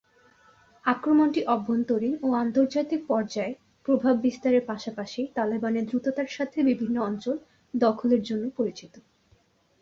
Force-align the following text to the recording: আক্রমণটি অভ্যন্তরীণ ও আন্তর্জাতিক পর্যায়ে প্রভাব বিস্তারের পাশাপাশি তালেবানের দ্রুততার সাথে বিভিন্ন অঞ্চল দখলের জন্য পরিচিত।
আক্রমণটি 0.85 1.41
অভ্যন্তরীণ 1.47 2.13
ও 2.21 2.27
আন্তর্জাতিক 2.35 3.01
পর্যায়ে 3.07 3.53
প্রভাব 3.85 4.15
বিস্তারের 4.17 4.63
পাশাপাশি 4.65 5.21
তালেবানের 5.35 5.87
দ্রুততার 5.87 6.29
সাথে 6.31 6.57
বিভিন্ন 6.63 6.95
অঞ্চল 7.01 7.35
দখলের 7.73 8.21
জন্য 8.23 8.43
পরিচিত। 8.57 8.93